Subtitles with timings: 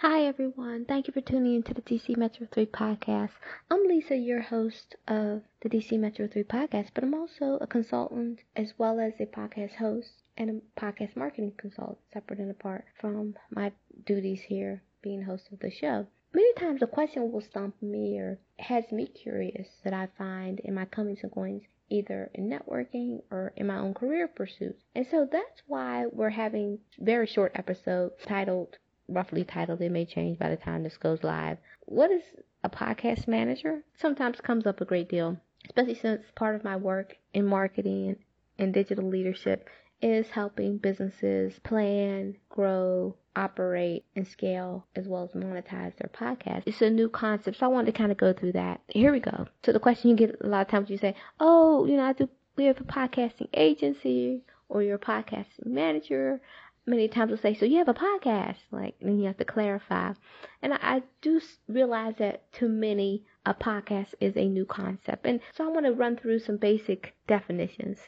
[0.00, 0.84] Hi, everyone.
[0.84, 3.32] Thank you for tuning into the DC Metro 3 podcast.
[3.68, 8.38] I'm Lisa, your host of the DC Metro 3 podcast, but I'm also a consultant
[8.54, 13.34] as well as a podcast host and a podcast marketing consultant, separate and apart from
[13.50, 13.72] my
[14.06, 16.06] duties here being host of the show.
[16.32, 20.74] Many times a question will stump me or has me curious that I find in
[20.74, 24.84] my comings and goings either in networking or in my own career pursuits.
[24.94, 28.78] And so that's why we're having very short episodes titled
[29.08, 29.80] roughly titled.
[29.80, 31.58] It may change by the time this goes live.
[31.86, 32.22] What is
[32.62, 33.82] a podcast manager?
[33.96, 38.16] Sometimes comes up a great deal, especially since part of my work in marketing
[38.58, 39.68] and digital leadership
[40.00, 46.62] is helping businesses plan, grow, operate, and scale as well as monetize their podcast.
[46.66, 48.80] It's a new concept, so I wanted to kind of go through that.
[48.88, 49.46] Here we go.
[49.64, 52.12] So the question you get a lot of times you say, "Oh, you know, I
[52.12, 56.40] do we have a podcasting agency or you're a podcasting manager."
[56.88, 60.14] Many times will say, "So you have a podcast?" Like, and you have to clarify.
[60.62, 65.40] And I, I do realize that to many, a podcast is a new concept, and
[65.54, 67.98] so I want to run through some basic definitions.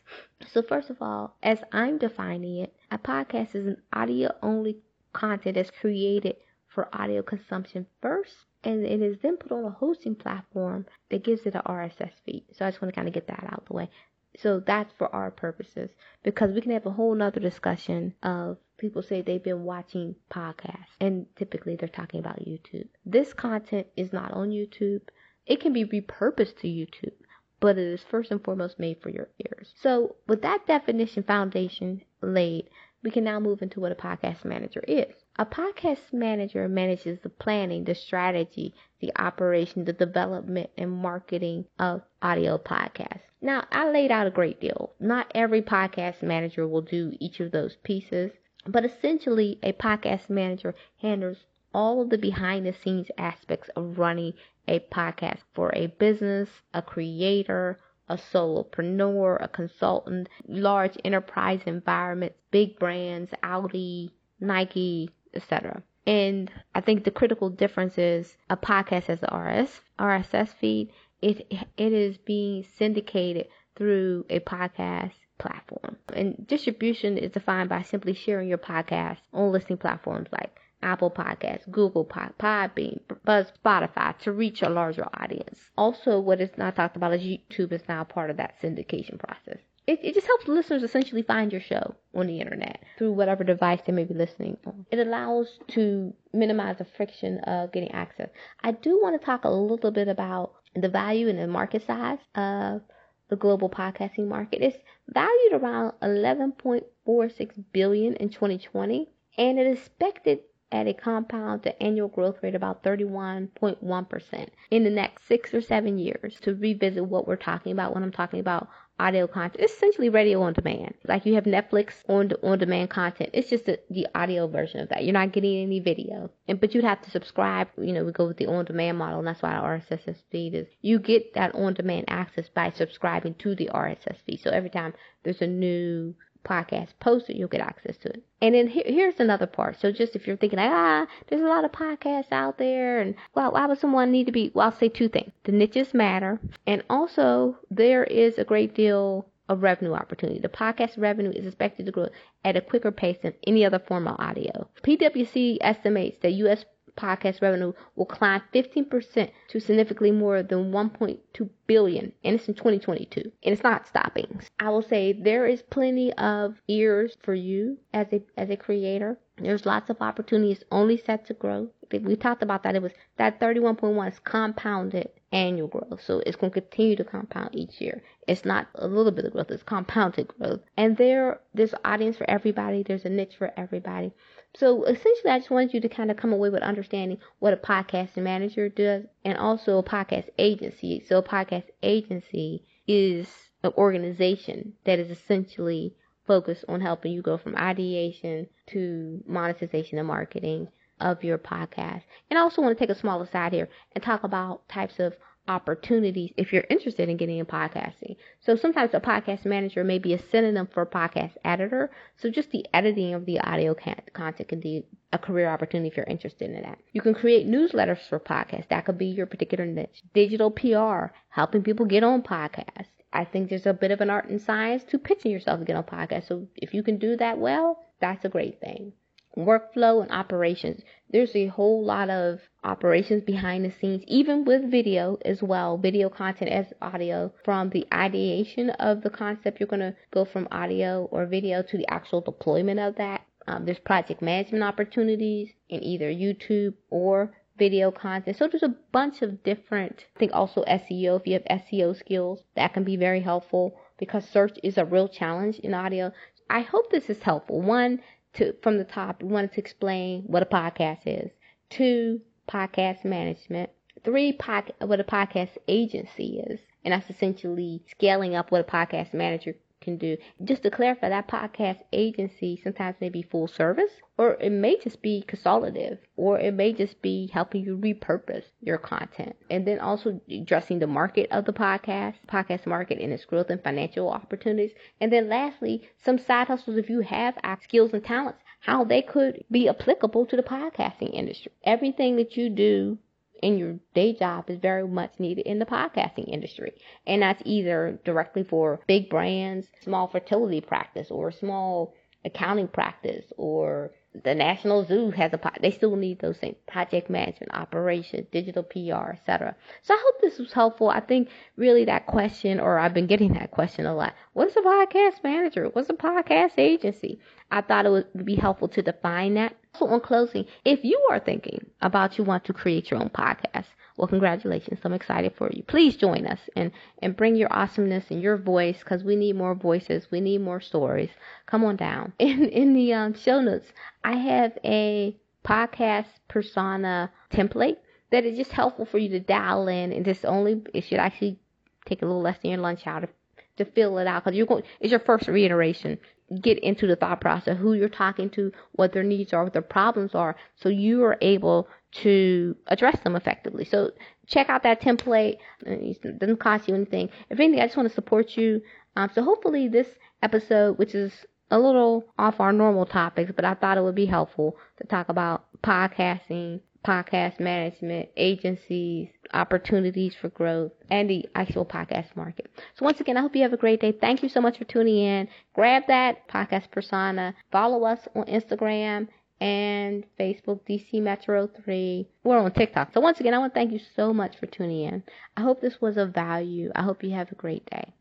[0.47, 4.78] So first of all, as I'm defining it, a podcast is an audio-only
[5.12, 6.36] content that's created
[6.67, 11.47] for audio consumption first, and it is then put on a hosting platform that gives
[11.47, 12.45] it an RSS feed.
[12.53, 13.91] So I just want to kind of get that out of the way.
[14.39, 15.91] So that's for our purposes
[16.23, 20.97] because we can have a whole nother discussion of people say they've been watching podcasts
[21.00, 22.89] and typically they're talking about YouTube.
[23.06, 25.03] This content is not on YouTube.
[25.47, 27.14] It can be repurposed to YouTube,
[27.61, 29.73] but it is first and foremost made for your ears.
[29.77, 32.70] So with that definition foundation laid,
[33.03, 35.14] we can now move into what a podcast manager is.
[35.36, 42.03] A podcast manager manages the planning, the strategy, the operation, the development, and marketing of
[42.20, 43.23] audio podcasts.
[43.41, 44.92] Now, I laid out a great deal.
[45.01, 48.33] Not every podcast manager will do each of those pieces,
[48.67, 54.35] but essentially, a podcast manager handles all of the behind the scenes aspects of running
[54.69, 57.79] a podcast for a business, a creator,
[58.09, 65.83] a solopreneur, a consultant, large enterprise environments, big brands, Audi, Nike, etc.
[66.07, 70.91] And I think the critical difference is a podcast has the RS, RSS feed.
[71.23, 71.47] It
[71.77, 75.96] it is being syndicated through a podcast platform.
[76.12, 81.70] And distribution is defined by simply sharing your podcast on listening platforms like Apple Podcasts,
[81.70, 85.70] Google Pod, Podbean, Buzz, Spotify to reach a larger audience.
[85.77, 89.58] Also, what is not talked about is YouTube is now part of that syndication process
[89.90, 93.80] it, it just helps listeners essentially find your show on the internet through whatever device
[93.84, 94.86] they may be listening on.
[94.90, 98.29] It allows to minimize the friction of getting access.
[98.62, 102.18] I do want to talk a little bit about the value and the market size
[102.36, 102.83] of
[103.30, 104.63] the global podcasting market.
[104.63, 104.74] is
[105.08, 109.08] valued around 11.46 billion in 2020
[109.39, 110.41] and it is expected
[110.73, 116.39] at a compound annual growth rate about 31.1% in the next six or seven years
[116.41, 118.68] to revisit what we're talking about when I'm talking about
[119.00, 119.64] audio content.
[119.64, 120.94] It's essentially radio on demand.
[121.06, 123.30] Like you have Netflix on on demand content.
[123.33, 125.05] It's just the, the audio version of that.
[125.05, 126.30] You're not getting any video.
[126.46, 127.68] And but you'd have to subscribe.
[127.78, 130.55] You know, we go with the on demand model, and that's why our RSS feed
[130.55, 130.66] is.
[130.82, 134.40] You get that on demand access by subscribing to the RSS feed.
[134.40, 134.94] So every time
[135.25, 136.14] there's a new
[136.44, 138.23] podcast posted, you'll get access to it.
[138.40, 139.81] And then here, here's another part.
[139.81, 143.14] So just if you're thinking like, ah, there's a lot of podcasts out there, and
[143.34, 144.50] well, why would someone need to be?
[144.55, 149.26] Well, I'll say two things: the niches matter, and also there is a great deal
[149.49, 150.38] of revenue opportunity.
[150.38, 152.08] The podcast revenue is expected to grow
[152.44, 154.69] at a quicker pace than any other form of audio.
[154.84, 156.64] PwC estimates that U.S
[157.00, 163.20] podcast revenue will climb 15% to significantly more than 1.2 billion and it's in 2022
[163.20, 164.40] and it's not stopping.
[164.58, 169.19] I will say there is plenty of ears for you as a as a creator
[169.44, 171.69] there's lots of opportunities only set to grow.
[171.91, 172.76] We talked about that.
[172.76, 176.03] It was that 31.1 is compounded annual growth.
[176.03, 178.03] So it's going to continue to compound each year.
[178.26, 180.61] It's not a little bit of growth it's compounded growth.
[180.76, 182.82] And there there's audience for everybody.
[182.82, 184.12] There's a niche for everybody.
[184.55, 187.56] So essentially, I just wanted you to kind of come away with understanding what a
[187.56, 191.05] podcast manager does and also a podcast agency.
[191.06, 193.29] So a podcast agency is
[193.62, 195.94] an organization that is essentially
[196.26, 200.69] focused on helping you go from ideation to monetization and marketing
[201.00, 202.02] of your podcast.
[202.28, 205.14] And I also want to take a small aside here and talk about types of
[205.49, 208.17] opportunities if you're interested in getting in podcasting.
[208.40, 211.90] So sometimes a podcast manager may be a synonym for a podcast editor.
[212.19, 213.75] So just the editing of the audio
[214.12, 216.78] content can be a career opportunity if you're interested in that.
[216.93, 218.69] You can create newsletters for podcasts.
[218.69, 220.02] That could be your particular niche.
[220.14, 222.87] Digital PR, helping people get on podcasts.
[223.12, 225.77] I think there's a bit of an art and science to pitching yourself to get
[225.77, 226.29] on podcasts.
[226.29, 228.93] So if you can do that well, that's a great thing.
[229.37, 230.83] workflow and operations.
[231.11, 236.09] There's a whole lot of operations behind the scenes, even with video as well, video
[236.09, 237.33] content as audio.
[237.45, 241.77] From the ideation of the concept, you're going to go from audio or video to
[241.77, 243.23] the actual deployment of that.
[243.47, 248.37] Um, there's project management opportunities in either YouTube or video content.
[248.37, 252.43] So there's a bunch of different, I think also SEO, if you have SEO skills,
[252.57, 256.11] that can be very helpful because search is a real challenge in audio.
[256.49, 257.61] I hope this is helpful.
[257.61, 258.01] One,
[258.35, 261.31] to from the top, we wanted to explain what a podcast is.
[261.69, 263.71] Two, podcast management.
[264.05, 266.61] Three, pod, what a podcast agency is.
[266.83, 269.55] And that's essentially scaling up what a podcast manager
[269.91, 270.17] can do.
[270.45, 275.03] Just to clarify, that podcast agency sometimes may be full service, or it may just
[275.03, 279.37] be consultative, or it may just be helping you repurpose your content.
[279.51, 283.63] And then also addressing the market of the podcast, podcast market and its growth and
[283.63, 284.73] financial opportunities.
[285.01, 289.45] And then lastly, some side hustles if you have skills and talents, how they could
[289.51, 291.51] be applicable to the podcasting industry.
[291.65, 292.99] Everything that you do
[293.43, 296.73] in your day job is very much needed in the podcasting industry.
[297.07, 301.95] And that's either directly for big brands, small fertility practice, or small
[302.25, 303.93] accounting practice, or
[304.25, 305.59] the National Zoo has a pod.
[305.63, 310.39] they still need those things project management operations digital PR etc so I hope this
[310.39, 314.15] was helpful I think really that question or I've been getting that question a lot
[314.33, 317.21] what's a podcast manager what's a podcast agency
[317.53, 321.20] I thought it would be helpful to define that so on closing if you are
[321.20, 323.67] thinking about you want to create your own podcast
[324.00, 324.81] well, congratulations.
[324.82, 325.62] I'm excited for you.
[325.62, 326.72] Please join us and,
[327.02, 330.11] and bring your awesomeness and your voice because we need more voices.
[330.11, 331.11] We need more stories.
[331.44, 332.14] Come on down.
[332.19, 333.67] In, in the um, show notes,
[334.02, 335.14] I have a
[335.44, 337.76] podcast persona template
[338.11, 341.38] that is just helpful for you to dial in and just only, it should actually
[341.84, 343.08] take a little less than your lunch hour to,
[343.56, 345.99] to fill it out because you're going, it's your first reiteration
[346.41, 349.62] get into the thought process, who you're talking to, what their needs are, what their
[349.62, 353.64] problems are, so you are able to address them effectively.
[353.64, 353.91] So
[354.26, 355.38] check out that template.
[355.67, 357.11] It doesn't cost you anything.
[357.31, 358.62] If anything, I just want to support you.
[358.94, 359.88] Um, so hopefully this
[360.23, 361.12] episode, which is
[361.50, 365.08] a little off our normal topics, but I thought it would be helpful to talk
[365.08, 372.50] about podcasting, podcast management, agencies, opportunities for growth, and the actual podcast market.
[372.77, 373.93] So once again, I hope you have a great day.
[373.93, 375.29] Thank you so much for tuning in.
[375.55, 377.35] Grab that podcast persona.
[377.53, 379.09] Follow us on Instagram
[379.41, 382.09] and Facebook, DC Metro 3.
[382.25, 382.93] We're on TikTok.
[382.93, 385.03] So once again, I want to thank you so much for tuning in.
[385.37, 386.71] I hope this was of value.
[386.75, 387.94] I hope you have a great day.